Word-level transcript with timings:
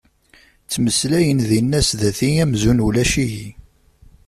Ttmeslayen 0.63 1.39
dinna 1.49 1.81
sdat-i 1.87 2.29
amzun 2.43 2.83
ulac-iyi. 2.85 3.47